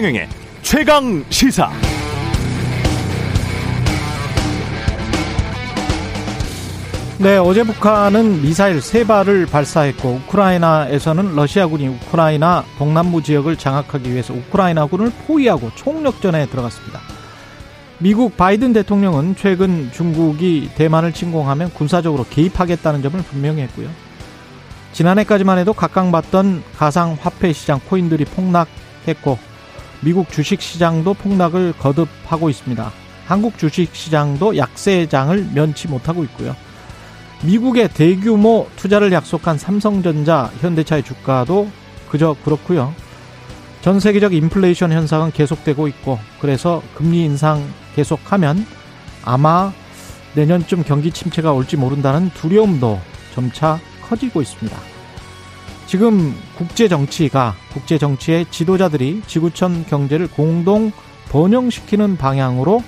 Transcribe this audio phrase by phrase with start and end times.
[0.00, 0.28] 최경영의
[0.62, 1.70] 최강 시사.
[7.18, 15.12] 네, 어제 북한은 미사일 세 발을 발사했고 우크라이나에서는 러시아군이 우크라이나 동남부 지역을 장악하기 위해서 우크라이나군을
[15.26, 17.00] 포위하고 총력전에 들어갔습니다.
[17.98, 23.90] 미국 바이든 대통령은 최근 중국이 대만을 침공하면 군사적으로 개입하겠다는 점을 분명히 했고요.
[24.94, 29.49] 지난해까지만 해도 각광받던 가상 화폐 시장 코인들이 폭락했고
[30.02, 32.92] 미국 주식 시장도 폭락을 거듭하고 있습니다.
[33.26, 36.56] 한국 주식 시장도 약세장을 면치 못하고 있고요.
[37.42, 41.70] 미국의 대규모 투자를 약속한 삼성전자, 현대차의 주가도
[42.10, 42.94] 그저 그렇고요.
[43.82, 48.66] 전 세계적 인플레이션 현상은 계속되고 있고 그래서 금리 인상 계속하면
[49.24, 49.72] 아마
[50.34, 53.00] 내년쯤 경기 침체가 올지 모른다는 두려움도
[53.34, 54.89] 점차 커지고 있습니다.
[55.90, 60.92] 지금 국제 정치가 국제 정치의 지도자들이 지구촌 경제를 공동
[61.30, 62.84] 번영시키는 방향으로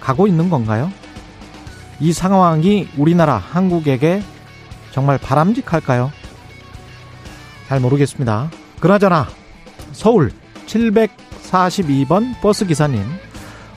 [0.00, 0.90] 가고 있는 건가요?
[2.00, 4.22] 이 상황이 우리나라 한국에게
[4.90, 6.10] 정말 바람직할까요?
[7.68, 8.50] 잘 모르겠습니다.
[8.80, 9.28] 그나저나
[9.92, 10.32] 서울
[10.64, 13.04] 742번 버스 기사님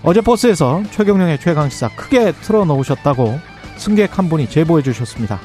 [0.03, 3.41] 어제 버스에서 최경령의 최강시사 크게 틀어놓으셨다고
[3.75, 5.37] 승객 한 분이 제보해 주셨습니다.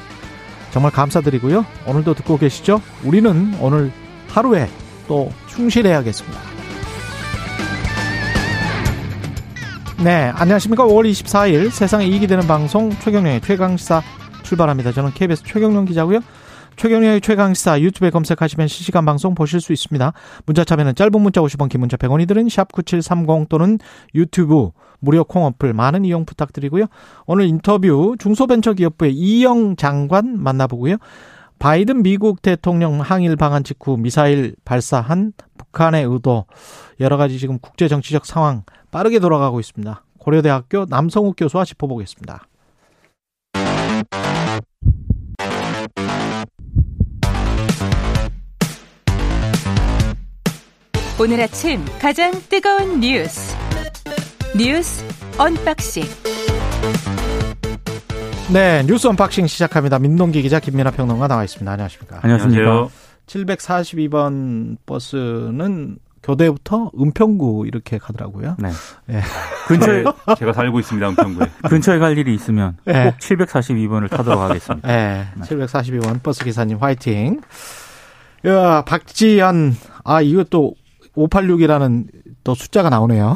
[0.73, 1.65] 정말 감사드리고요.
[1.85, 2.81] 오늘도 듣고 계시죠?
[3.03, 3.91] 우리는 오늘
[4.27, 4.67] 하루에
[5.07, 6.39] 또 충실해야겠습니다.
[10.03, 10.83] 네, 안녕하십니까.
[10.85, 14.01] 5월 24일 세상에 이익이 되는 방송 최경련의 최강시사
[14.41, 14.91] 출발합니다.
[14.91, 16.21] 저는 KBS 최경련 기자고요.
[16.75, 20.13] 최경련의 최강시사 유튜브에 검색하시면 실시간 방송 보실 수 있습니다.
[20.45, 23.79] 문자 참여는 짧은 문자 50원, 긴 문자 100원이 들은 샵9730 또는
[24.15, 26.85] 유튜브 무료 콩 어플 많은 이용 부탁드리고요.
[27.25, 30.97] 오늘 인터뷰 중소벤처기업부의 이영 장관 만나보고요.
[31.59, 36.45] 바이든 미국 대통령 항일 방한 직후 미사일 발사한 북한의 의도
[36.99, 40.03] 여러 가지 지금 국제 정치적 상황 빠르게 돌아가고 있습니다.
[40.19, 42.47] 고려대학교 남성욱 교수와 짚어보겠습니다.
[51.19, 53.55] 오늘 아침 가장 뜨거운 뉴스
[54.57, 55.05] 뉴스
[55.37, 56.03] 언박싱
[58.51, 59.99] 네 뉴스 언박싱 시작합니다.
[59.99, 61.71] 민동기 기자 김민아 평론가 나와 있습니다.
[61.71, 62.19] 안녕하십니까?
[62.21, 62.87] 안녕하십니까?
[63.27, 68.55] 742번 버스는 교대부터 은평구 이렇게 가더라고요.
[68.59, 68.69] 네.
[69.09, 69.21] 예.
[69.67, 70.03] 근처에
[70.37, 71.09] 제가 살고 있습니다.
[71.09, 71.47] 은평구에.
[71.69, 73.03] 근처에 갈 일이 있으면 예.
[73.05, 74.89] 꼭 742번을 타도록 하겠습니다.
[74.89, 75.27] 예.
[75.41, 77.41] 742번 버스 기사님 화이팅.
[78.45, 80.73] 야, 박지연 아 이것도
[81.15, 82.07] 586이라는
[82.43, 83.35] 또 숫자가 나오네요.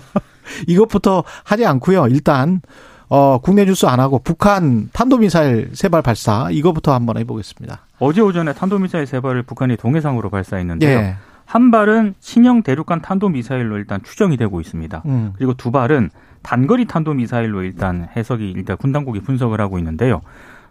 [0.68, 2.06] 이것부터 하지 않고요.
[2.08, 2.60] 일단
[3.08, 7.80] 어, 국내 뉴스 안 하고 북한 탄도미사일 세발 발사 이거부터 한번 해보겠습니다.
[7.98, 10.98] 어제 오전에 탄도미사일 세 발을 북한이 동해상으로 발사했는데요.
[10.98, 11.16] 예.
[11.44, 15.02] 한 발은 신형 대륙간 탄도미사일로 일단 추정이 되고 있습니다.
[15.06, 15.32] 음.
[15.36, 16.10] 그리고 두 발은
[16.42, 20.20] 단거리 탄도미사일로 일단 해석이 일단 군 당국이 분석을 하고 있는데요.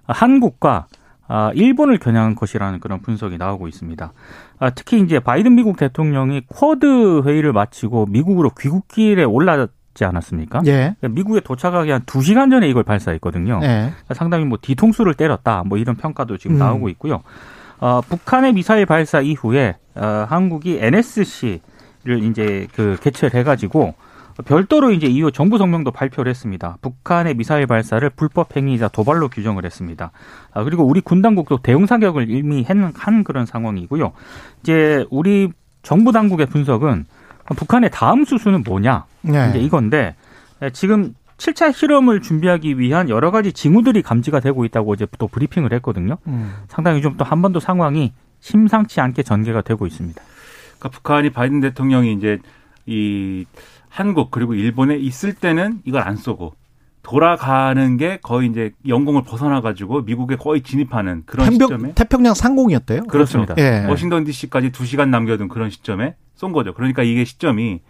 [0.05, 0.87] 한국과
[1.27, 4.13] 아, 일본을 겨냥한 것이라는 그런 분석이 나오고 있습니다.
[4.59, 10.61] 아, 특히 이제 바이든 미국 대통령이 쿼드 회의를 마치고 미국으로 귀국길에 올랐지 않았습니까?
[10.67, 10.95] 예.
[11.01, 13.59] 미국에 도착하기 한 2시간 전에 이걸 발사했거든요.
[13.63, 13.91] 예.
[14.13, 15.63] 상당히 뭐 뒤통수를 때렸다.
[15.65, 16.59] 뭐 이런 평가도 지금 음.
[16.59, 17.23] 나오고 있고요.
[17.79, 23.95] 어, 북한의 미사일 발사 이후에 어, 한국이 NSC를 이제 그 개최를 해가지고
[24.43, 26.77] 별도로 이제 이후 정부 성명도 발표를 했습니다.
[26.81, 30.11] 북한의 미사일 발사를 불법 행위자 도발로 규정을 했습니다.
[30.53, 34.11] 아, 그리고 우리 군 당국도 대응 사격을 이미 한, 한 그런 상황이고요.
[34.61, 35.49] 이제 우리
[35.83, 37.05] 정부 당국의 분석은
[37.55, 39.05] 북한의 다음 수순은 뭐냐?
[39.27, 39.49] 예.
[39.49, 40.15] 이제 이건데
[40.73, 46.17] 지금 7차 실험을 준비하기 위한 여러 가지 징후들이 감지가 되고 있다고 이제 또 브리핑을 했거든요.
[46.27, 46.53] 음.
[46.67, 50.21] 상당히 좀 또한번더 상황이 심상치 않게 전개가 되고 있습니다.
[50.79, 52.39] 그러니까 북한이 바이든 대통령이 이제
[52.85, 53.45] 이
[53.89, 56.53] 한국 그리고 일본에 있을 때는 이걸 안 쏘고
[57.01, 63.03] 돌아가는 게 거의 이제 영공을 벗어나 가지고 미국에 거의 진입하는 그런 태평, 시점에 태평양 상공이었대요.
[63.03, 63.53] 그렇습니다.
[63.59, 63.85] 예.
[63.87, 66.73] 워싱턴 DC까지 2시간 남겨둔 그런 시점에 쏜 거죠.
[66.73, 67.81] 그러니까 이게 시점이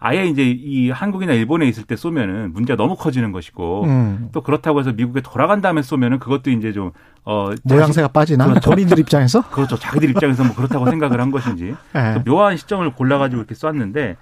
[0.00, 4.28] 아예 이제 이 한국이나 일본에 있을 때 쏘면은 문제가 너무 커지는 것이고 음.
[4.32, 6.90] 또 그렇다고 해서 미국에 돌아간 다음에 쏘면은 그것도 이제 좀
[7.24, 8.46] 어 모양새가 빠지나?
[8.46, 8.70] 그렇죠.
[8.70, 9.42] 본인들 입장에서?
[9.50, 9.76] 그렇죠.
[9.76, 11.74] 자기들 입장에서 뭐 그렇다고 생각을 한 것인지 예.
[11.92, 14.16] 그래서 묘한 시점을 골라가지고 이렇게 쐈는데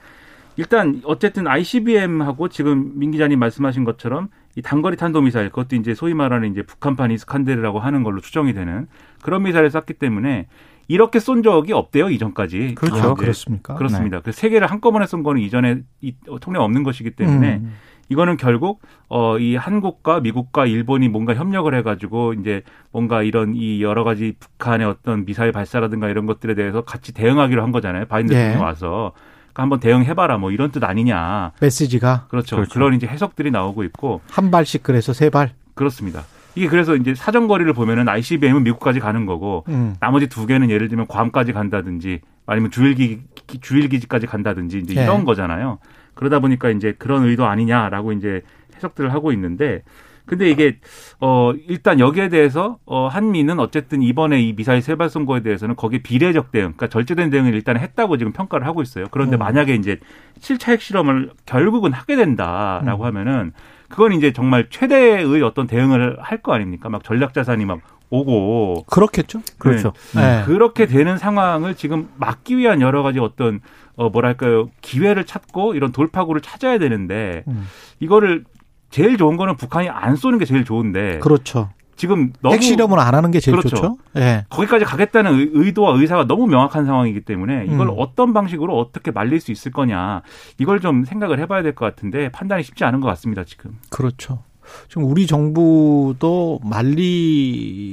[0.56, 6.50] 일단 어쨌든 ICBM하고 지금 민 기자님 말씀하신 것처럼 이 단거리 탄도미사일 그것도 이제 소위 말하는
[6.50, 8.88] 이제 북한판 이스칸데르라고 하는 걸로 추정이 되는
[9.22, 10.48] 그런 미사일을 쐈기 때문에
[10.88, 12.74] 이렇게 쏜 적이 없대요 이전까지.
[12.74, 12.96] 그렇죠.
[12.96, 13.74] 아, 아, 그렇습니까?
[13.74, 14.20] 그렇습니다.
[14.20, 17.74] 그래서 세 개를 한꺼번에 쏜 거는 이전에 이 통례 없는 것이기 때문에 음.
[18.08, 24.02] 이거는 결국 어 이 한국과 미국과 일본이 뭔가 협력을 해가지고 이제 뭔가 이런 이 여러
[24.02, 28.06] 가지 북한의 어떤 미사일 발사라든가 이런 것들에 대해서 같이 대응하기로 한 거잖아요.
[28.06, 28.38] 바이든 예.
[28.38, 29.12] 대통령 와서
[29.54, 31.52] 한번 대응해봐라 뭐 이런 뜻 아니냐.
[31.60, 32.56] 메시지가 그렇죠.
[32.56, 32.72] 그렇죠.
[32.72, 35.52] 그런 이제 해석들이 나오고 있고 한 발씩 그래서 세 발.
[35.74, 36.22] 그렇습니다.
[36.54, 39.94] 이게 그래서 이제 사정거리를 보면은 ICBM은 미국까지 가는 거고 음.
[40.00, 43.20] 나머지 두 개는 예를 들면 괌까지 간다든지 아니면 주일기
[43.60, 45.04] 주일기지까지 간다든지 이제 예.
[45.04, 45.78] 이런 거잖아요.
[46.14, 48.42] 그러다 보니까 이제 그런 의도 아니냐라고 이제
[48.76, 49.82] 해석들을 하고 있는데
[50.28, 50.78] 근데 이게
[51.20, 56.52] 어 일단 여기에 대해서 어 한미는 어쨌든 이번에 이 미사일 세발 선거에 대해서는 거기에 비례적
[56.52, 59.06] 대응, 그러니까 절제된 대응을 일단 했다고 지금 평가를 하고 있어요.
[59.10, 59.38] 그런데 음.
[59.38, 59.98] 만약에 이제
[60.40, 63.06] 7차 핵실험을 결국은 하게 된다라고 음.
[63.06, 63.52] 하면은
[63.88, 66.88] 그건 이제 정말 최대의 어떤 대응을 할 거 아닙니까?
[66.88, 67.80] 막 전략 자산이 막
[68.10, 69.42] 오고 그렇겠죠.
[69.58, 69.92] 그렇죠.
[70.14, 70.42] 네.
[70.46, 73.60] 그렇게 되는 상황을 지금 막기 위한 여러 가지 어떤
[73.96, 77.66] 어 뭐랄까요 기회를 찾고 이런 돌파구를 찾아야 되는데 음.
[78.00, 78.44] 이거를
[78.90, 81.70] 제일 좋은 거는 북한이 안 쏘는 게 제일 좋은데 그렇죠.
[81.98, 83.76] 지금 너무 핵실험을 안 하는 게 제일 그렇죠.
[83.76, 83.98] 좋죠.
[84.16, 84.46] 예.
[84.48, 87.94] 거기까지 가겠다는 의- 의도와 의사가 너무 명확한 상황이기 때문에 이걸 음.
[87.98, 90.22] 어떤 방식으로 어떻게 말릴 수 있을 거냐
[90.58, 93.76] 이걸 좀 생각을 해봐야 될 것 같은데 판단이 쉽지 않은 것 같습니다 지금.
[93.90, 94.42] 그렇죠.
[94.88, 96.60] 지금 우리 정부도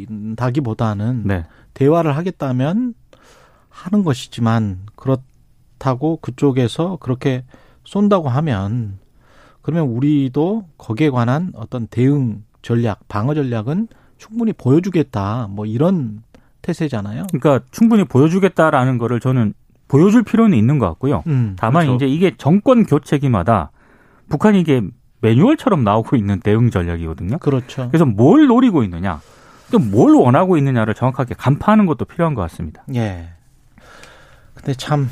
[0.06, 1.46] 말린다기보다는 네.
[1.74, 2.94] 대화를 하겠다면
[3.70, 7.44] 하는 것이지만 그렇다고 그쪽에서 그렇게
[7.84, 9.00] 쏜다고 하면
[9.62, 15.48] 그러면 우리도 거기에 관한 어떤 대응 전략, 방어 전략은 충분히 보여주겠다.
[15.52, 16.24] 뭐 이런
[16.64, 17.28] 태세잖아요.
[17.32, 19.54] 그러니까 충분히 보여주겠다라는 거를 저는
[19.88, 21.22] 보여줄 필요는 있는 것 같고요.
[21.28, 21.56] 음.
[21.60, 21.96] 다만 그렇죠.
[22.04, 23.70] 이제 이게 정권 교체기마다
[24.30, 24.82] 북한이 이게
[25.22, 27.38] 매뉴얼처럼 나오고 있는 대응 전략이거든요.
[27.38, 27.88] 그렇죠.
[27.90, 29.22] 그래서 뭘 노리고 있느냐,
[29.70, 32.84] 또 뭘 원하고 있느냐를 정확하게 간파하는 것도 필요한 것 같습니다.
[32.96, 33.30] 예.
[34.56, 35.08] 근데 참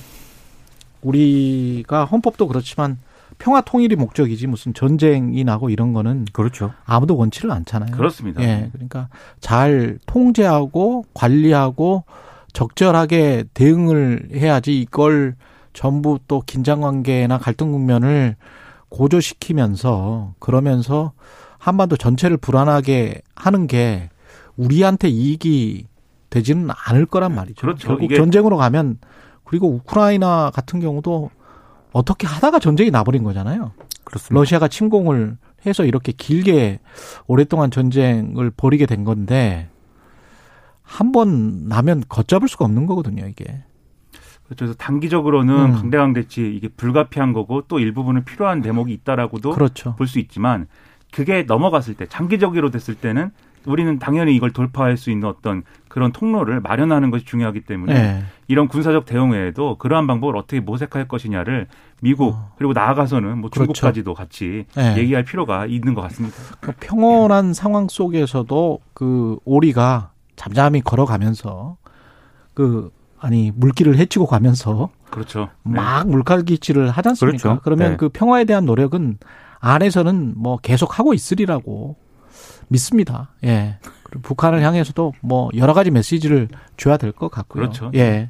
[1.04, 2.98] 우리가 헌법도 그렇지만
[3.38, 6.74] 평화 통일이 목적이지 무슨 전쟁이 나고 이런 거는 그렇죠.
[6.85, 7.91] 아무도 원치를 않잖아요.
[7.91, 8.41] 그렇습니다.
[8.44, 8.69] 예.
[8.71, 9.09] 그러니까
[9.39, 12.03] 잘 통제하고 관리하고
[12.53, 15.35] 적절하게 대응을 해야지 이걸
[15.74, 18.35] 전부 또 긴장 관계나 갈등 국면을
[18.89, 21.13] 고조시키면서 그러면서
[21.57, 24.09] 한반도 전체를 불안하게 하는 게
[24.56, 25.88] 우리한테 이익이
[26.30, 27.62] 되지는 않을 거란 말이죠.
[27.62, 27.88] 그렇죠.
[27.88, 29.00] 결국 전쟁으로 가면
[29.44, 31.31] 그리고 우크라이나 같은 경우도
[31.94, 33.72] 어떻게 하다가 전쟁이 나버린 거잖아요.
[34.04, 34.34] 그렇습니다.
[34.40, 36.80] 러시아가 침공을 해서 이렇게 길게
[37.28, 39.69] 오랫동안 전쟁을 벌이게 된 건데
[40.81, 43.63] 한 번 나면 걷잡을 수가 없는 거거든요, 이게.
[44.56, 45.72] 그래서 단기적으로는 음.
[45.74, 49.95] 강대강 대치 이게 불가피한 거고 또 일부분은 필요한 대목이 있다라고도 그렇죠.
[49.95, 50.68] 볼수 있지만
[51.12, 53.31] 그게 넘어갔을 때 장기적으로 됐을 때는
[53.65, 58.24] 우리는 당연히 이걸 돌파할 수 있는 어떤 그런 통로를 마련하는 것이 중요하기 때문에 네.
[58.48, 61.68] 이런 군사적 대응 외에도 그러한 방법을 어떻게 모색할 것이냐를
[62.01, 62.51] 미국 어.
[62.57, 63.74] 그리고 나아가서는 뭐 그렇죠.
[63.74, 64.98] 중국까지도 같이 네.
[64.98, 66.36] 얘기할 필요가 있는 것 같습니다.
[66.60, 71.77] 그 평온한 상황 속에서도 그 오리가 잠잠히 걸어가면서
[72.54, 75.50] 그 아니 물길을 헤치고 가면서 그렇죠.
[75.63, 75.75] 네.
[75.75, 77.38] 막 물갈기질을 하지 않습니까?
[77.42, 77.62] 그렇죠.
[77.63, 77.98] 그러면 네.
[77.98, 79.18] 그 평화에 대한 노력은
[79.59, 81.95] 안에서는 뭐 계속 하고 있으리라고
[82.68, 83.30] 믿습니다.
[83.44, 83.77] 예.
[84.04, 87.63] 그리고 북한을 향해서도 뭐 여러 가지 메시지를 줘야 될 것 같고요.
[87.63, 87.92] 그렇죠.
[87.95, 88.30] 예.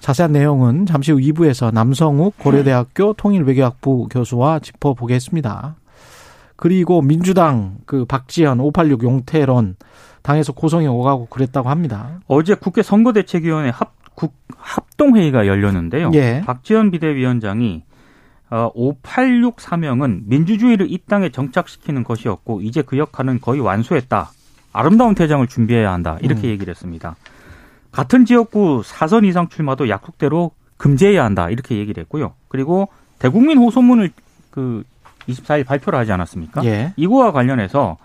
[0.00, 5.76] 자세한 내용은 잠시 후 2부에서 남성욱 고려대학교 통일외교학부 교수와 짚어보겠습니다.
[6.56, 9.76] 그리고 민주당 그 박지현 586 용태론
[10.22, 12.20] 당에서 고성이 오가고 그랬다고 합니다.
[12.26, 16.10] 어제 국회 선거대책위원회 합, 국, 합동회의가 열렸는데요.
[16.14, 16.42] 예.
[16.44, 17.89] 박지원 비대위원장이 어,
[18.50, 24.30] 586 사명은 민주주의를 이 땅에 정착시키는 것이었고 이제 그 역할은 거의 완수했다.
[24.72, 26.18] 아름다운 퇴장을 준비해야 한다.
[26.20, 26.50] 이렇게 음.
[26.50, 27.16] 얘기를 했습니다.
[27.92, 31.50] 같은 지역구 사선 이상 출마도 약속대로 금지해야 한다.
[31.50, 32.34] 이렇게 얘기를 했고요.
[32.48, 32.88] 그리고
[33.18, 34.10] 대국민 호소문을
[34.50, 34.82] 그
[35.28, 36.64] 24일 발표를 하지 않았습니까?
[36.64, 36.92] 예.
[36.96, 37.98] 이거와 관련해서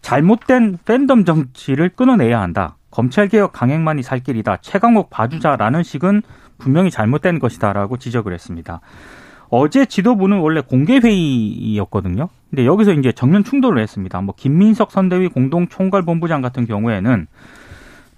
[0.00, 2.76] 잘못된 팬덤 정치를 끊어내야 한다.
[2.90, 4.58] 검찰개혁 강행만이 살 길이다.
[4.58, 6.22] 최강욱 봐주자라는 식은
[6.58, 8.80] 분명히 잘못된 것이다라고 지적을 했습니다.
[9.54, 12.30] 어제 지도부는 원래 공개 회의였거든요.
[12.48, 14.18] 근데 여기서 이제 정면 충돌을 했습니다.
[14.22, 17.26] 뭐 김민석 선대위 공동 총괄본부장 같은 경우에는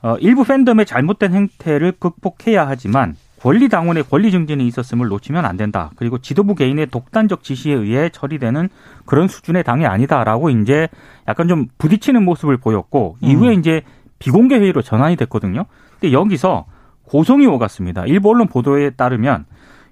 [0.03, 5.91] 어, 일부 팬덤의 잘못된 행태를 극복해야 하지만 권리 당원의 권리 증진이 있었음을 놓치면 안 된다.
[5.97, 8.69] 그리고 지도부 개인의 독단적 지시에 의해 처리되는
[9.05, 10.89] 그런 수준의 당이 아니다라고 이제
[11.27, 13.29] 약간 좀 부딪히는 모습을 보였고 음.
[13.29, 13.83] 이후에 이제
[14.21, 15.65] 비공개 회의로 전환이 됐거든요.
[15.99, 16.67] 근데 여기서
[17.03, 18.07] 고성이 오갔습니다.
[18.07, 19.47] 일부 언론 보도에 따르면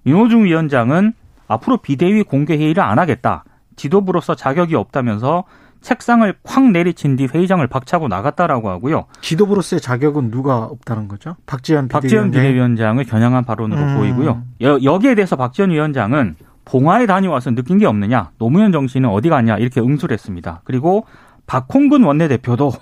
[0.07, 1.15] 윤호중 위원장은
[1.49, 3.45] 앞으로 비대위 공개 회의를 안 하겠다.
[3.77, 5.45] 지도부로서 자격이 없다면서
[5.81, 9.07] 책상을 콱 내리친 뒤 회의장을 박차고 나갔다라고 하고요.
[9.21, 11.37] 지도부로서의 자격은 누가 없다는 거죠?
[11.47, 12.47] 박지원 박지원 비대위원장이?
[12.49, 13.97] 비대위원장을 겨냥한 발언으로 음.
[13.97, 14.43] 보이고요.
[14.63, 19.81] 여, 여기에 대해서 박지원 위원장은 봉화에 다녀와서 느낀 게 없느냐, 노무현 정신은 어디 갔냐 이렇게
[19.81, 20.61] 응수를 했습니다.
[20.63, 21.07] 그리고
[21.49, 22.73] 박홍근 원내대표도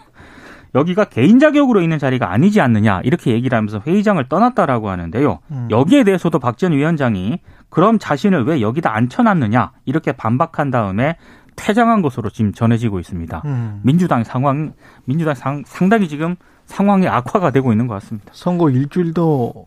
[0.75, 5.39] 여기가 개인 자격으로 있는 자리가 아니지 않느냐 이렇게 얘기를 하면서 회의장을 떠났다라고 하는데요.
[5.51, 5.69] 음.
[5.71, 7.39] 여기에 대해서도 박 전 위원장이
[7.71, 11.17] 그럼 자신을 왜 여기다 앉혀놨느냐 이렇게 반박한 다음에
[11.57, 13.43] 퇴장한 것으로 지금 전해지고 있습니다.
[13.45, 13.81] 음.
[13.83, 14.73] 민주당 상황,
[15.05, 16.37] 민주당 상, 상당히 지금
[16.67, 18.31] 상황이 악화가 되고 있는 것 같습니다.
[18.33, 19.67] 선거 일주일도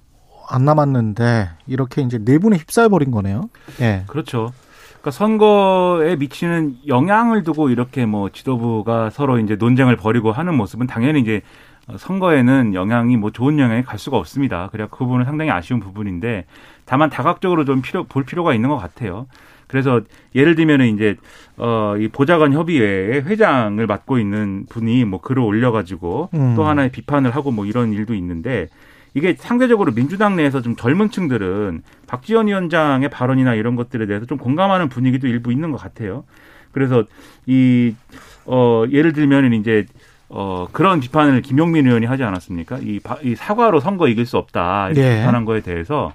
[0.50, 3.50] 안 남았는데 이렇게 이제 내분에 휩싸여 버린 거네요.
[3.82, 4.04] 예.
[4.08, 4.52] 그렇죠.
[5.04, 11.20] 그러니까 선거에 미치는 영향을 두고 이렇게 뭐 지도부가 서로 이제 논쟁을 벌이고 하는 모습은 당연히
[11.20, 11.42] 이제
[11.98, 14.70] 선거에는 영향이 뭐 좋은 영향이 갈 수가 없습니다.
[14.72, 16.46] 그래야 그 부분은 상당히 아쉬운 부분인데
[16.86, 19.28] 다만 다각적으로 좀 필요 볼 필요가 있는 것 같아요.
[19.68, 20.00] 그래서
[20.36, 21.18] 예를 들면은 이제
[21.58, 26.54] 어이 보좌관 협의회의 회장을 맡고 있는 분이 뭐 글을 올려가지고 음.
[26.56, 28.70] 또 하나의 비판을 하고 뭐 이런 일도 있는데
[29.14, 34.90] 이게 상대적으로 민주당 내에서 좀 젊은 층들은 박지원 위원장의 발언이나 이런 것들에 대해서 좀 공감하는
[34.90, 36.24] 분위기도 일부 있는 것 같아요.
[36.72, 37.04] 그래서
[37.46, 37.94] 이,
[38.46, 39.86] 어, 예를 들면은 이제
[40.30, 42.80] 어, 그런 비판을 김용민 의원이 하지 않았습니까?
[42.80, 44.88] 이, 바- 이 사과로 선거 이길 수 없다.
[44.88, 45.20] 이렇게 네.
[45.20, 46.14] 비판한 거에 대해서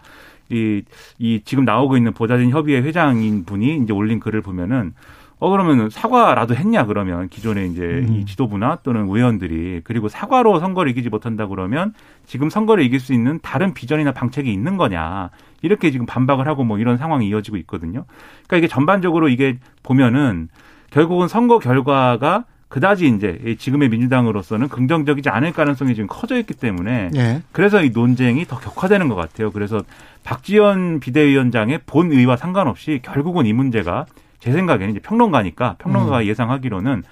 [0.50, 0.82] 이,
[1.18, 4.92] 이 지금 나오고 있는 보좌진 협의회 회장인 분이 이제 올린 글을 보면은
[5.40, 8.14] 어 그러면 사과라도 했냐 그러면 기존에 이제 음.
[8.14, 11.94] 이 지도부나 또는 의원들이 그리고 사과로 선거를 이기지 못한다 그러면
[12.26, 15.30] 지금 선거를 이길 수 있는 다른 비전이나 방책이 있는 거냐
[15.62, 18.04] 이렇게 지금 반박을 하고 뭐 이런 상황이 이어지고 있거든요.
[18.46, 20.48] 그러니까 이게 전반적으로 이게 보면은
[20.90, 27.10] 결국은 선거 결과가 그다지 이제 이 지금의 민주당으로서는 긍정적이지 않을 가능성이 지금 커져 있기 때문에
[27.16, 27.42] 예.
[27.50, 29.50] 그래서 이 논쟁이 더 격화되는 것 같아요.
[29.50, 29.82] 그래서
[30.22, 34.04] 박지원 비대위원장의 본 의와 상관없이 결국은 이 문제가
[34.38, 37.02] 제 생각에는 이제 평론가니까 평론가가 예상하기로는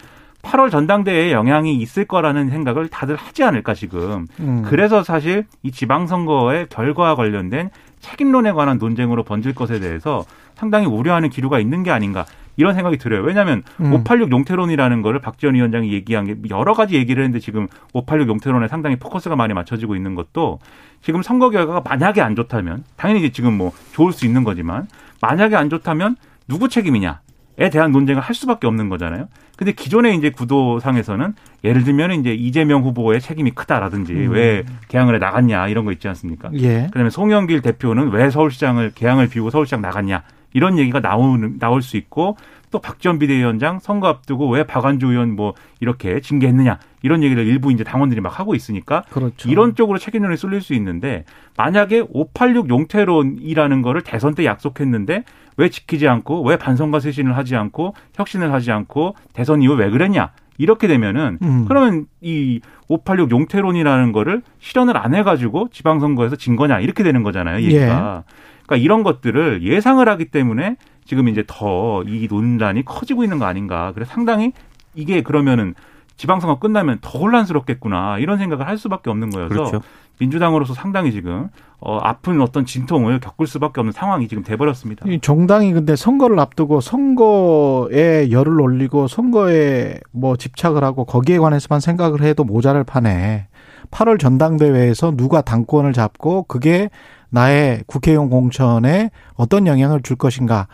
[0.43, 4.27] 8월 전당대회에 영향이 있을 거라는 생각을 다들 하지 않을까 지금.
[4.39, 4.63] 음.
[4.65, 11.59] 그래서 사실 이 지방선거의 결과와 관련된 책임론에 관한 논쟁으로 번질 것에 대해서 상당히 우려하는 기류가
[11.59, 12.25] 있는 게 아닌가
[12.57, 13.23] 이런 생각이 들어요.
[13.23, 13.93] 왜냐하면 음.
[13.93, 18.97] 586 용태론이라는 거를 박지원 위원장이 얘기한 게 여러 가지 얘기를 했는데 지금 586 용태론에 상당히
[18.97, 20.61] 포커스가 많이 맞춰지고 있는 것도
[21.03, 24.87] 지금 선거 결과가 만약에 안 좋다면 당연히 지금 뭐 좋을 수 있는 거지만
[25.21, 26.17] 만약에 안 좋다면
[26.49, 29.29] 누구 책임이냐에 대한 논쟁을 할 수밖에 없는 거잖아요.
[29.57, 31.35] 근데 기존의 이제 구도상에서는
[31.65, 34.31] 예를 들면 이제 이재명 후보의 책임이 크다라든지 음.
[34.33, 36.51] 왜 개항을 해 나갔냐 이런 거 있지 않습니까?
[36.55, 36.89] 예.
[36.93, 40.23] 그다음에 송영길 대표는 왜 서울시장을 개항을 비우고 서울시장 나갔냐
[40.53, 42.37] 이런 얘기가 나오는 나올 수 있고
[42.77, 47.85] 또 박지원 비대위원장 선거 앞두고 왜 박완주 의원 뭐 이렇게 징계했느냐 이런 얘기를 일부 이제
[47.85, 49.49] 당원들이 막 하고 있으니까 그렇죠.
[49.49, 51.25] 이런 쪽으로 책임론이 쏠릴 수 있는데
[51.57, 55.25] 만약에 586 용태론이라는 거를 대선 때 약속했는데
[55.57, 60.33] 왜 지키지 않고 왜 반성과 쇄신을 하지 않고 혁신을 하지 않고 대선 이후 왜 그랬냐
[60.59, 61.65] 이렇게 되면은 음.
[61.67, 68.25] 그러면 이 586 용태론이라는 거를 실현을 안 해가지고 지방선거에서 진 거냐 이렇게 되는 거잖아요 얘기가
[68.67, 73.93] 그러니까 이런 것들을 예상을 하기 때문에 지금 이제 더 이 논란이 커지고 있는 거 아닌가
[73.95, 74.53] 그래서 상당히
[74.95, 75.75] 이게 그러면은
[76.17, 79.81] 지방선거 끝나면 더 혼란스럽겠구나 이런 생각을 할 수밖에 없는 거여서 그렇죠.
[80.19, 81.49] 민주당으로서 상당히 지금
[81.79, 85.07] 어, 아픈 어떤 진통을 겪을 수밖에 없는 상황이 지금 돼버렸습니다.
[85.09, 92.23] 이 정당이 근데 선거를 앞두고 선거에 열을 올리고 선거에 뭐 집착을 하고 거기에 관해서만 생각을
[92.23, 93.49] 해도 모자랄 판에
[93.91, 96.89] 8월 전당대회에서 누가 당권을 잡고 그게
[97.29, 100.67] 나의 국회의원 공천에 어떤 영향을 줄 것인가.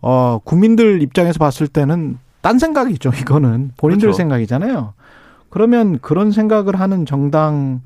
[0.00, 3.10] 어, 국민들 입장에서 봤을 때는 딴 생각이죠.
[3.20, 4.16] 이거는 본인들 그렇죠.
[4.16, 4.94] 생각이잖아요.
[5.50, 7.82] 그러면 그런 생각을 하는 정당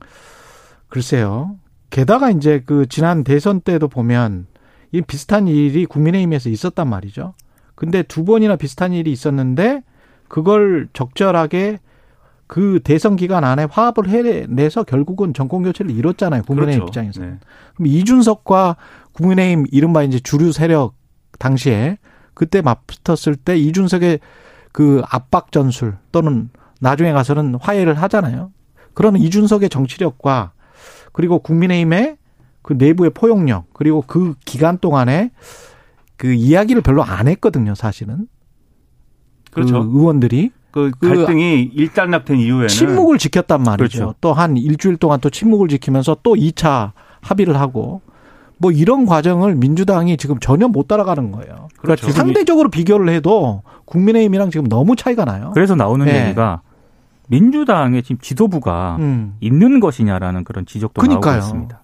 [0.88, 1.56] 글쎄요.
[1.90, 4.46] 게다가 이제 그 지난 대선 때도 보면
[4.92, 7.34] 이 비슷한 일이 국민의힘에서 있었단 말이죠.
[7.74, 9.82] 근데 두 번이나 비슷한 일이 있었는데
[10.28, 11.80] 그걸 적절하게
[12.46, 16.42] 그 대선 기간 안에 화합을 해내서 결국은 정권 교체를 이뤘잖아요.
[16.42, 16.90] 국민의힘 그렇죠.
[16.90, 17.20] 입장에서.
[17.22, 17.38] 네.
[17.74, 18.76] 그럼 이준석과
[19.12, 20.94] 국민의힘 이른바 이제 주류 세력
[21.38, 21.98] 당시에
[22.34, 24.20] 그때 맞붙었을 때 이준석의
[24.72, 26.50] 그 압박 전술 또는
[26.80, 28.50] 나중에 가서는 화해를 하잖아요.
[28.92, 30.52] 그러는 이준석의 정치력과
[31.12, 32.16] 그리고 국민의힘의
[32.62, 35.30] 그 내부의 포용력 그리고 그 기간 동안에
[36.16, 38.26] 그 이야기를 별로 안 했거든요, 사실은.
[39.52, 39.88] 그렇죠.
[39.88, 43.98] 그 의원들이 그그 갈등이 일단락된 이후에는 침묵을 지켰단 말이죠.
[43.98, 44.14] 그렇죠.
[44.20, 48.02] 또한 일주일 동안 또 침묵을 지키면서 또 2차 합의를 하고
[48.64, 51.68] 뭐 이런 과정을 민주당이 지금 전혀 못 따라가는 거예요.
[51.76, 52.10] 그렇죠.
[52.10, 55.50] 상대적으로 비교를 해도 국민의힘이랑 지금 너무 차이가 나요.
[55.52, 56.24] 그래서 나오는 네.
[56.24, 56.62] 얘기가
[57.28, 59.36] 민주당의 지금 지도부가 음.
[59.40, 61.34] 있는 것이냐라는 그런 지적도 그러니까요.
[61.34, 61.80] 나오고 있습니다.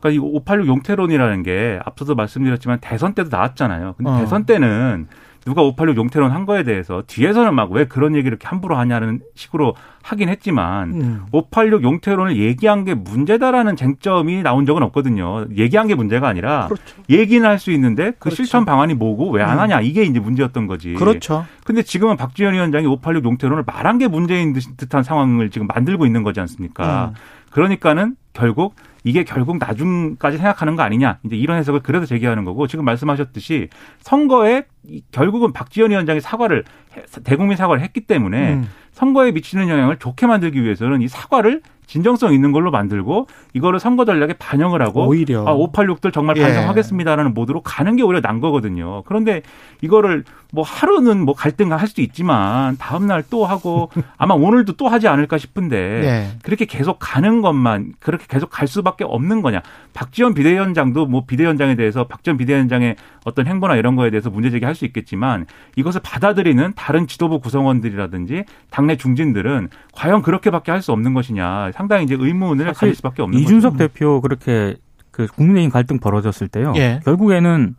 [0.00, 3.94] 그러니까 이 586 용태론이라는 게 앞서도 말씀드렸지만 대선 때도 나왔잖아요.
[3.96, 4.18] 근데 어.
[4.18, 5.06] 대선 때는
[5.48, 9.74] 누가 586 용태론 한 거에 대해서 뒤에서는 막 왜 그런 얘기를 이렇게 함부로 하냐는 식으로
[10.02, 11.22] 하긴 했지만 음.
[11.32, 15.46] 586 용태론을 얘기한 게 문제다라는 쟁점이 나온 적은 없거든요.
[15.56, 16.82] 얘기한 게 문제가 아니라 그렇죠.
[17.08, 18.36] 얘기는 할 수 있는데 그 그렇죠.
[18.36, 19.58] 실천 방안이 뭐고 왜안 음.
[19.60, 20.92] 하냐 이게 이제 문제였던 거지.
[20.94, 21.46] 그렇죠.
[21.64, 26.22] 근데 지금은 박지원 위원장이 586 용태론을 말한 게 문제인 듯- 듯한 상황을 지금 만들고 있는
[26.22, 27.12] 거지 않습니까?
[27.14, 27.14] 음.
[27.50, 28.74] 그러니까는 결국
[29.04, 31.18] 이게 결국 나중까지 생각하는 거 아니냐.
[31.24, 33.68] 이제 이런 해석을 그래서 제기하는 거고 지금 말씀하셨듯이
[34.00, 36.64] 선거에 이- 결국은 박지원 위원장이 사과를
[36.96, 38.68] 해- 대국민 사과를 했기 때문에 음.
[38.92, 44.34] 선거에 미치는 영향을 좋게 만들기 위해서는 이 사과를 진정성 있는 걸로 만들고 이거를 선거 전략에
[44.34, 45.44] 반영을 하고 오히려.
[45.46, 46.42] 아, 586들 정말 예.
[46.42, 49.02] 반성하겠습니다라는 모드로 가는 게 오히려 난 거거든요.
[49.06, 49.42] 그런데
[49.80, 54.88] 이거를 뭐 하루는 뭐 갈등 할 수도 있지만 다음 날 또 하고 아마 오늘도 또
[54.88, 56.38] 하지 않을까 싶은데 예.
[56.42, 59.60] 그렇게 계속 가는 것만 그렇게 계속 갈 수밖에 없는 거냐.
[59.92, 64.84] 박지원 비대위원장도 뭐 비대위원장에 대해서 박지원 비대위원장의 어떤 행보나 이런 거에 대해서 문제 제기할 수
[64.84, 69.68] 있겠지만 이것을 받아들이는 다른 지도부 구성원들이라든지 당내 중진들은
[69.98, 71.72] 과연 그렇게밖에 할 수 없는 것이냐.
[71.74, 73.88] 상당히 이제 의문을 가질 수밖에 없는 이준석 거죠.
[73.88, 74.76] 대표 그렇게
[75.10, 76.72] 그 국민의힘 갈등 벌어졌을 때요.
[76.76, 77.00] 예.
[77.04, 77.74] 결국에는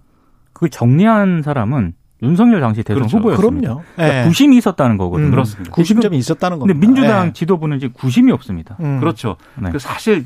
[0.52, 3.18] 그 정리한 사람은 윤석열 당시 대선 그렇죠.
[3.20, 3.68] 후보였습니다.
[3.70, 3.84] 그럼요.
[3.96, 4.24] 그러니까 예.
[4.26, 5.28] 구심이 있었다는 거거든요.
[5.28, 5.72] 음, 그렇습니다.
[5.72, 6.88] 구심점이 있었다는 근데 겁니다.
[6.88, 7.34] 민주당 예.
[7.34, 8.76] 지도부는 지금 구심이 없습니다.
[8.82, 9.00] 음.
[9.00, 9.38] 그렇죠.
[9.56, 9.70] 네.
[9.72, 10.26] 그 사실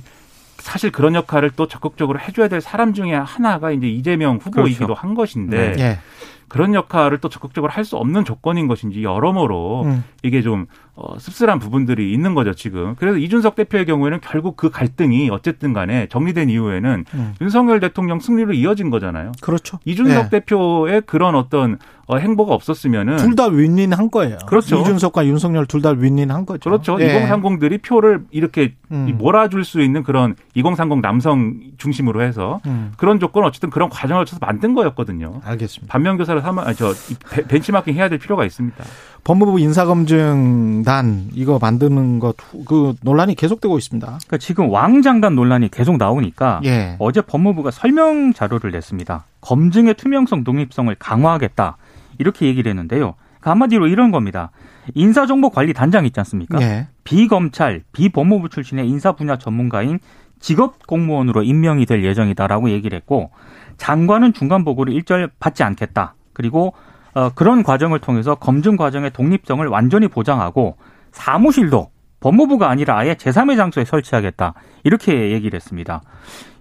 [0.57, 4.99] 사실 그런 역할을 또 적극적으로 해줘야 될 사람 중에 하나가 이제 이재명 후보이기도 그렇죠.
[4.99, 5.99] 한 것인데 예.
[6.47, 10.03] 그런 역할을 또 적극적으로 할 수 없는 조건인 것인지 여러모로 음.
[10.23, 12.95] 이게 좀 어, 씁쓸한 부분들이 있는 거죠 지금.
[12.95, 17.33] 그래서 이준석 대표의 경우에는 결국 그 갈등이 어쨌든 간에 정리된 이후에는 음.
[17.41, 19.31] 윤석열 대통령 승리로 이어진 거잖아요.
[19.41, 19.79] 그렇죠.
[19.85, 20.29] 이준석 예.
[20.29, 24.37] 대표의 그런 어떤 어, 행보가 없었으면은 둘 다 윈윈 한 거예요.
[24.47, 24.79] 그렇죠.
[24.81, 26.69] 이준석과 윤석열 둘 다 윈윈 한 거죠.
[26.69, 26.97] 그렇죠.
[27.01, 27.25] 예.
[27.27, 29.15] 2030들이 표를 이렇게 음.
[29.17, 32.91] 몰아줄 수 있는 그런 2030 남성 중심으로 해서 음.
[32.97, 35.41] 그런 조건 어쨌든 그런 과정을 거쳐서 만든 거였거든요.
[35.43, 35.91] 알겠습니다.
[35.91, 36.93] 반면교사 를 삼아 아니, 저
[37.31, 38.83] 벤- 벤치마킹 해야 될 필요가 있습니다.
[39.23, 42.35] 법무부 인사검증단 이거 만드는 것
[42.65, 44.05] 그 논란이 계속되고 있습니다.
[44.07, 46.95] 그러니까 지금 왕장단 논란이 계속 나오니까 예.
[46.99, 49.25] 어제 법무부가 설명 자료를 냈습니다.
[49.41, 51.77] 검증의 투명성, 독립성을 강화하겠다.
[52.19, 53.15] 이렇게 얘기를 했는데요.
[53.39, 54.51] 그 한마디로 이런 겁니다.
[54.93, 56.61] 인사정보관리단장 있지 않습니까?
[56.61, 56.87] 예.
[57.03, 59.99] 비검찰, 비법무부 출신의 인사 분야 전문가인
[60.39, 63.31] 직업 공무원으로 임명이 될 예정이다라고 얘기를 했고
[63.77, 66.15] 장관은 중간 보고를 일절 받지 않겠다.
[66.33, 66.73] 그리고
[67.13, 70.77] 어, 그런 과정을 통해서 검증 과정의 독립성을 완전히 보장하고
[71.11, 74.53] 사무실도 법무부가 아니라 아예 제3의 장소에 설치하겠다.
[74.83, 76.01] 이렇게 얘기를 했습니다.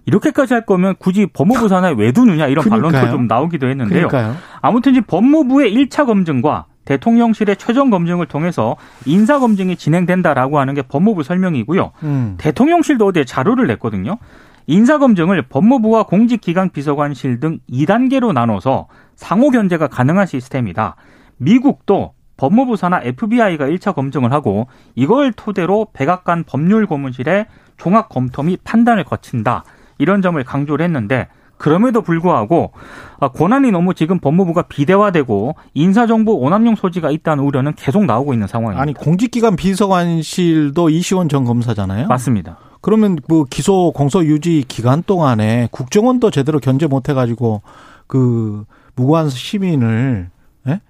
[0.05, 2.91] 이렇게까지 할 거면 굳이 법무부 산하에 왜 두느냐 이런 그러니까요.
[2.91, 4.09] 반론도 좀 나오기도 했는데요.
[4.09, 4.35] 그러니까요.
[4.61, 11.91] 아무튼 법무부의 1차 검증과 대통령실의 최종 검증을 통해서 인사 검증이 진행된다라고 하는 게 법무부 설명이고요.
[12.03, 12.35] 음.
[12.37, 14.17] 대통령실도 어제 자료를 냈거든요.
[14.67, 20.95] 인사 검증을 법무부와 공직기강 비서관실 등 2단계로 나눠서 상호 견제가 가능한 시스템이다.
[21.37, 27.47] 미국도 법무부 산하 FBI가 1차 검증을 하고 이걸 토대로 백악관 법률 고문실에
[27.77, 29.63] 종합 검토 및 판단을 거친다.
[29.97, 32.73] 이런 점을 강조를 했는데 그럼에도 불구하고
[33.19, 38.81] 아, 권한이 너무 지금 법무부가 비대화되고 인사정보 오남용 소지가 있다는 우려는 계속 나오고 있는 상황입니다.
[38.81, 42.07] 아니 공직기관 비서관실도 이시원 전 검사잖아요.
[42.07, 42.57] 맞습니다.
[42.83, 47.61] 그러면 뭐 기소 공소 유지 기간 동안에 국정원도 제대로 견제 못 해가지고
[48.07, 48.65] 그
[48.95, 50.29] 무고한 시민을
[50.67, 50.81] 예?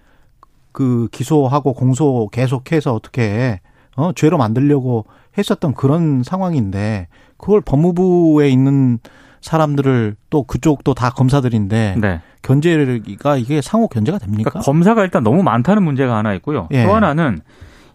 [0.72, 3.60] 그 기소하고 공소 계속해서 어떻게
[3.96, 5.06] 어 죄로 만들려고
[5.38, 8.98] 했었던 그런 상황인데 그걸 법무부에 있는
[9.42, 12.22] 사람들을 또 그쪽도 다 검사들인데 네.
[12.42, 14.50] 견제가 이게 상호 견제가 됩니까?
[14.50, 16.68] 그러니까 검사가 일단 너무 많다는 문제가 하나 있고요.
[16.72, 16.86] 예.
[16.86, 17.42] 또 하나는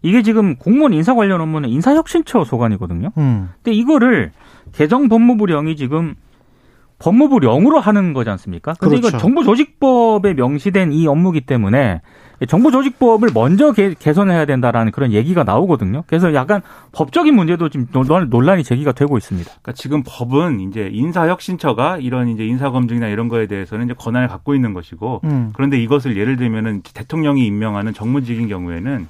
[0.03, 3.11] 이게 지금 공무원 인사 관련 업무는 인사혁신처 소관이거든요.
[3.19, 3.49] 음.
[3.63, 4.33] 근데 이거를
[4.73, 6.15] 개정 법무부령이 지금
[6.99, 8.75] 법무부령으로 하는 거지 않습니까?
[8.75, 9.09] 근데 그렇죠.
[9.09, 12.01] 이거 정부조직법에 명시된 이 업무기 때문에
[12.47, 16.05] 정부조직법을 먼저 개, 개선해야 된다라는 그런 얘기가 나오거든요.
[16.07, 16.61] 그래서 약간
[16.93, 19.49] 법적인 문제도 지금 논- 논란이 제기가 되고 있습니다.
[19.49, 24.73] 그러니까 지금 법은 이제 인사혁신처가 이런 이제 인사검증이나 이런 거에 대해서는 이제 권한을 갖고 있는
[24.75, 25.51] 것이고 음.
[25.55, 29.07] 그런데 이것을 예를 들면은 대통령이 임명하는 정무직인 경우에는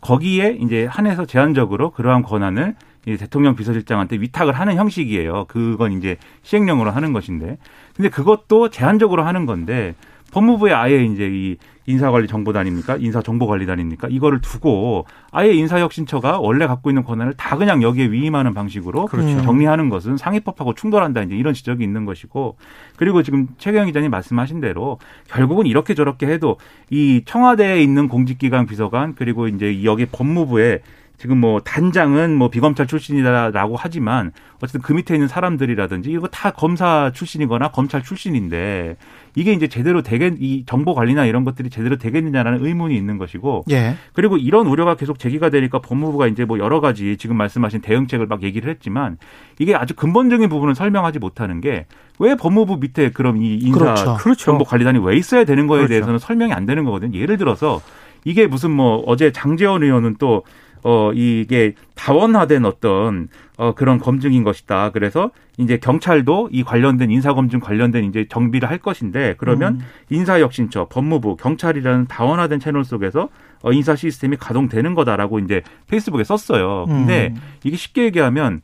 [0.00, 2.74] 거기에 이제 한해서 제한적으로 그러한 권한을
[3.06, 5.46] 이 대통령 비서실장한테 위탁을 하는 형식이에요.
[5.48, 7.58] 그건 이제 시행령으로 하는 것인데.
[7.94, 9.94] 근데 그것도 제한적으로 하는 건데
[10.32, 11.56] 법무부에 아예 이제 이
[11.90, 12.96] 인사관리 정보단입니까?
[12.96, 14.08] 인사정보관리단입니까?
[14.08, 19.42] 이거를 두고 아예 인사혁신처가 원래 갖고 있는 권한을 다 그냥 여기에 위임하는 방식으로 그렇죠.
[19.42, 22.56] 정리하는 것은 상위법하고 충돌한다 이제 이런 지적이 있는 것이고
[22.96, 24.98] 그리고 지금 최경 기자님 말씀하신 대로
[25.28, 26.56] 결국은 이렇게 저렇게 해도
[26.90, 30.80] 이 청와대에 있는 공직기관 비서관 그리고 이제 여기 법무부에
[31.20, 37.10] 지금 뭐 단장은 뭐 비검찰 출신이다라고 하지만 어쨌든 그 밑에 있는 사람들이라든지 이거 다 검사
[37.12, 38.96] 출신이거나 검찰 출신인데
[39.34, 43.96] 이게 이제 제대로 되겠 이 정보 관리나 이런 것들이 제대로 되겠느냐라는 의문이 있는 것이고 예.
[44.14, 48.42] 그리고 이런 우려가 계속 제기가 되니까 법무부가 이제 뭐 여러 가지 지금 말씀하신 대응책을 막
[48.42, 49.18] 얘기를 했지만
[49.58, 51.84] 이게 아주 근본적인 부분은 설명하지 못하는 게
[52.20, 54.16] 왜 법무부 밑에 그럼 이 인사 그렇죠.
[54.16, 54.44] 그렇죠.
[54.44, 55.88] 정보 관리단이 왜 있어야 되는 거에 그렇죠.
[55.88, 57.18] 대해서는 설명이 안 되는 거거든요.
[57.18, 57.80] 예를 들어서
[58.24, 60.44] 이게 무슨 뭐 어제 장재원 의원은 또
[60.82, 64.90] 어, 이게 다원화된 어떤 어, 그런 검증인 것이다.
[64.90, 69.80] 그래서 이제 경찰도 이 관련된 인사검증 관련된 이제 정비를 할 것인데 그러면 음.
[70.08, 73.28] 인사혁신처, 법무부, 경찰이라는 다원화된 채널 속에서
[73.62, 76.86] 어, 인사 시스템이 가동되는 거다라고 이제 페이스북에 썼어요.
[76.86, 77.40] 근데 음.
[77.64, 78.62] 이게 쉽게 얘기하면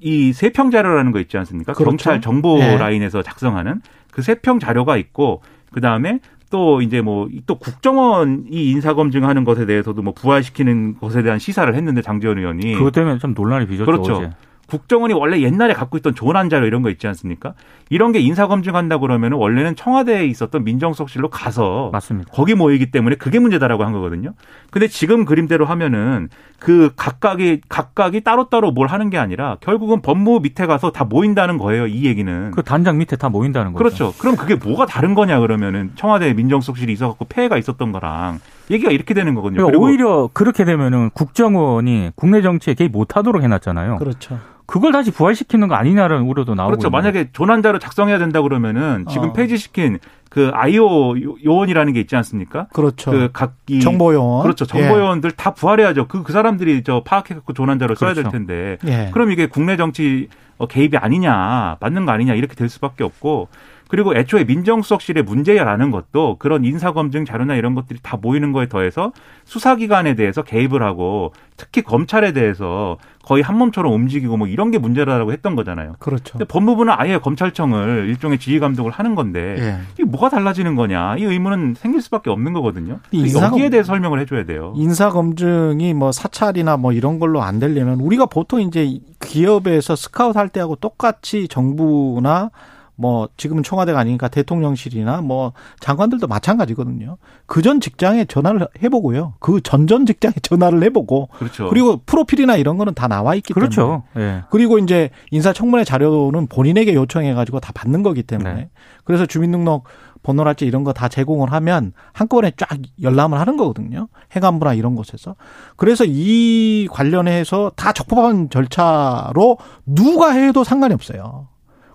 [0.00, 1.74] 이 세평 자료라는 거 있지 않습니까?
[1.74, 1.90] 그렇죠.
[1.90, 2.76] 경찰 정보 예.
[2.76, 6.18] 라인에서 작성하는 그 세평 자료가 있고 그 다음에
[6.52, 12.02] 또 이제 뭐 또 국정원이 인사 검증하는 것에 대해서도 뭐 부활시키는 것에 대한 시사를 했는데
[12.02, 13.86] 장재원 의원이 그것 때문에 좀 논란이 빚었죠.
[13.86, 14.14] 그렇죠.
[14.16, 14.30] 어제.
[14.72, 17.52] 국정원이 원래 옛날에 갖고 있던 조난 자료 이런 거 있지 않습니까?
[17.90, 22.30] 이런 게 인사 검증한다 그러면은 원래는 청와대에 있었던 민정수석실로 가서 맞습니다.
[22.32, 24.32] 거기 모이기 때문에 그게 문제다라고 한 거거든요.
[24.70, 30.64] 근데 지금 그림대로 하면은 그 각각이 각각이 따로따로 뭘 하는 게 아니라 결국은 법무부 밑에
[30.64, 31.86] 가서 다 모인다는 거예요.
[31.86, 32.50] 이 얘기는.
[32.52, 33.78] 그 단장 밑에 다 모인다는 거죠.
[33.84, 34.14] 그렇죠.
[34.18, 39.34] 그럼 그게 뭐가 다른 거냐 그러면은 청와대 민정수석실이 있어갖고 폐해가 있었던 거랑 얘기가 이렇게 되는
[39.34, 39.56] 거거든요.
[39.58, 43.98] 그러니까 그리고 오히려 그렇게 되면은 국정원이 국내 정치에 개입 못하도록 해놨잖아요.
[43.98, 44.38] 그렇죠.
[44.66, 46.88] 그걸 다시 부활시키는 거 아니냐라는 우려도 나오고 그렇죠.
[46.88, 49.32] 있는 만약에 조난자료 작성해야 된다 그러면은 지금 어.
[49.32, 49.98] 폐지시킨
[50.30, 52.68] 그 아이오 요- 요원이라는 게 있지 않습니까?
[52.72, 53.10] 그렇죠.
[53.10, 54.42] 그 각기 정보 요원.
[54.42, 54.64] 그렇죠.
[54.64, 56.06] 정보 요원들 다 부활해야죠.
[56.08, 58.38] 그, 그 사람들이 저 파악해 갖고 조난자료 써야 될 그렇죠.
[58.38, 58.78] 텐데.
[58.86, 59.06] 예.
[59.06, 59.10] 예.
[59.12, 63.48] 그럼 이게 국내 정치 어, 개입이 아니냐, 맞는 거 아니냐, 이렇게 될 수밖에 없고.
[63.92, 69.12] 그리고 애초에 민정수석실의 문제라는 것도 그런 인사검증 자료나 이런 것들이 다 모이는 거에 더해서
[69.44, 75.30] 수사기관에 대해서 개입을 하고 특히 검찰에 대해서 거의 한 몸처럼 움직이고 뭐 이런 게 문제라고
[75.30, 75.96] 했던 거잖아요.
[75.98, 76.38] 그렇죠.
[76.38, 79.76] 근데 법무부는 아예 검찰청을 일종의 지휘 감독을 하는 건데 예.
[79.92, 82.98] 이게 뭐가 달라지는 거냐 이 의문은 생길 수밖에 없는 거거든요.
[83.10, 84.72] 이 인사검- 여기에 대해 서 설명을 해줘야 돼요.
[84.74, 90.48] 인사 검증이 뭐 사찰이나 뭐 이런 걸로 안 되려면 우리가 보통 이제 기업에서 스카우트 할
[90.48, 92.48] 때하고 똑같이 정부나
[92.94, 97.16] 뭐 지금은 청와대가 아니니까 대통령실이나 뭐 장관들도 마찬가지거든요.
[97.46, 99.34] 그 전 직장에 전화를 해보고요.
[99.40, 101.68] 그 전전 직장에 전화를 해보고 그렇죠.
[101.68, 104.02] 그리고 프로필이나 이런 거는 다 나와 있기 때문에 그렇죠.
[104.16, 104.42] 예.
[104.50, 108.70] 그리고 이제 인사청문회 자료는 본인에게 요청해가지고 다 받는 거기 때문에 네.
[109.04, 109.84] 그래서 주민등록
[110.22, 112.68] 번호랄지 이런 거 다 제공을 하면 한꺼번에 쫙
[113.02, 114.08] 열람을 하는 거거든요.
[114.36, 115.34] 해관부나 이런 곳에서.
[115.76, 121.48] 그래서 이 관련해서 다 적법한 절차로 누가 해도 상관이 없어요.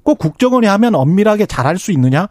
[0.07, 2.29] 꼭 국정원이 하면 엄밀하게 잘할 수 있느냐?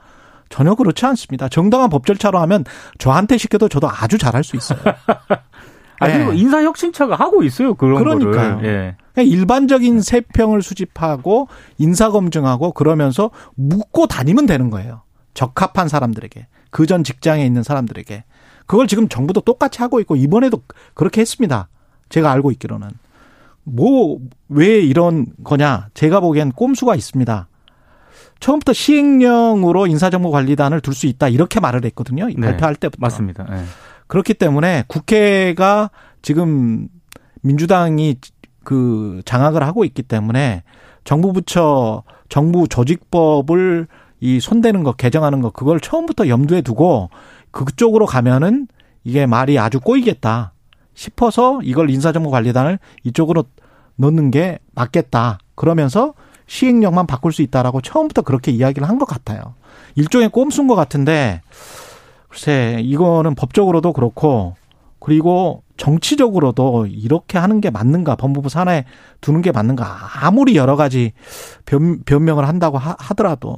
[0.48, 1.50] 전혀 그렇지 않습니다.
[1.50, 2.64] 정당한 법 절차로 하면
[2.96, 4.78] 저한테 시켜도 저도 아주 잘할 수 있어요.
[6.00, 6.38] 아, 그리고 네.
[6.38, 7.74] 인사혁신처가 하고 있어요.
[7.74, 8.60] 그런 그러니까요.
[8.64, 8.96] 예.
[9.22, 15.02] 일반적인 세평을 수집하고 인사 검증하고 그러면서 묻고 다니면 되는 거예요.
[15.34, 18.24] 적합한 사람들에게 그 전 직장에 있는 사람들에게
[18.64, 20.62] 그걸 지금 정부도 똑같이 하고 있고 이번에도
[20.94, 21.68] 그렇게 했습니다.
[22.08, 22.88] 제가 알고 있기로는
[23.64, 24.16] 뭐
[24.48, 25.88] 왜 이런 거냐?
[25.92, 27.48] 제가 보기엔 꼼수가 있습니다.
[28.40, 32.27] 처음부터 시행령으로 인사정보관리단을 둘 수 있다 이렇게 말을 했거든요.
[32.27, 32.35] 네.
[32.35, 32.99] 발표할 때부터.
[33.01, 33.46] 맞습니다.
[33.51, 33.62] 예.
[34.07, 35.90] 그렇기 때문에 국회가
[36.22, 36.88] 지금
[37.42, 38.16] 민주당이
[38.64, 40.62] 그 장악을 하고 있기 때문에
[41.05, 43.87] 정부 부처 정부 조직법을
[44.20, 47.11] 이 손대는 거 개정하는 거 그걸 처음부터 염두에 두고
[47.51, 48.66] 그쪽으로 가면은
[49.05, 50.53] 이게 말이 아주 꼬이겠다
[50.94, 53.44] 싶어서 이걸 인사정보관리단을 이쪽으로
[53.96, 55.38] 넣는 게 맞겠다.
[55.55, 56.14] 그러면서
[56.46, 59.54] 시행령만 바꿀 수 있다라고 처음부터 그렇게 이야기를 한 것 같아요.
[59.94, 61.40] 일종의 꼼수인 것 같은데
[62.28, 64.54] 글쎄 이거는 법적으로도 그렇고
[65.00, 68.85] 그리고 정치적으로도 이렇게 하는 게 맞는가 법무부 산하에
[69.20, 69.87] 두는 게 맞는가
[70.22, 71.12] 아무리 여러 가지
[71.66, 73.56] 변, 변명을 한다고 하, 하더라도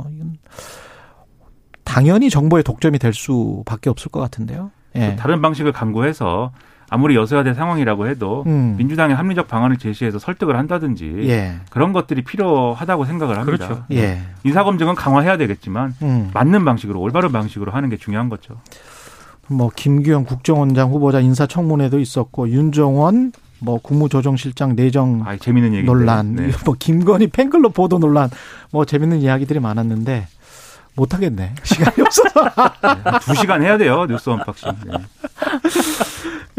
[1.85, 4.71] 당연히 정보의 독점이 될 수밖에 없을 것 같은데요.
[4.97, 5.17] 예.
[5.17, 6.53] 다른 방식을 강구해서
[6.91, 8.75] 아무리 여서야될 상황이라고 해도 음.
[8.79, 11.57] 민주당의 합리적 방안을 제시해서 설득을 한다든지 예.
[11.71, 13.67] 그런 것들이 필요하다고 생각을 합니다.
[13.67, 13.85] 그렇죠.
[13.93, 14.21] 예.
[14.45, 16.31] 인사검증은 강화해야 되겠지만 음.
[16.33, 18.57] 맞는 방식으로 올바른 방식으로 하는 게 중요한 거죠.
[19.49, 25.85] 뭐 김규현 국정원장 후보자 인사청문회도 있었고 윤정원 뭐 국무조정실장 내정 아, 재밌는 얘기.
[25.85, 26.51] 논란, 네.
[26.65, 28.31] 뭐 김건희 팬클럽 보도 논란,
[28.71, 30.27] 뭐 재밌는 이야기들이 많았는데
[30.99, 31.55] 못 하겠네.
[31.63, 32.51] 시간이 없어서.
[33.23, 34.73] 두 시간 해야 돼요 뉴스 언박싱.
[34.87, 34.99] 네.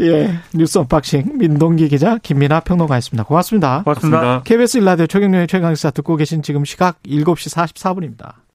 [0.00, 3.24] 예, 뉴스 언박싱 민동기 기자 김민아 평론가였습니다.
[3.24, 3.82] 고맙습니다.
[3.84, 4.20] 고맙습니다.
[4.20, 4.42] 고맙습니다.
[4.44, 8.40] KBS 일라디오 최경영의 최강시사 듣고 계신 지금 시각 7시 44분입니다.